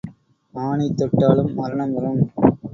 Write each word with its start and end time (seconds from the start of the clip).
ஆனை 0.55 0.87
தொட்டாலும் 0.91 1.53
மரணம் 1.53 1.93
வரும். 1.93 2.21